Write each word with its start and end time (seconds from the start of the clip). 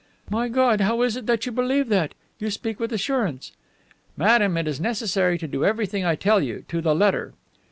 "My 0.31 0.47
God, 0.47 0.81
how 0.81 1.03
is 1.03 1.15
it 1.15 1.27
that 1.27 1.45
you 1.45 1.51
believe 1.51 1.87
that? 1.89 2.13
You 2.39 2.49
speak 2.49 2.79
with 2.79 2.91
assurance." 2.91 3.51
"Madame, 4.17 4.57
it 4.57 4.67
is 4.67 4.79
necessary 4.81 5.37
to 5.37 5.47
do 5.47 5.63
everything 5.63 6.03
I 6.05 6.15
tell 6.15 6.41
you, 6.41 6.65
to 6.69 6.81
the 6.81 6.95
letter." 6.95 7.35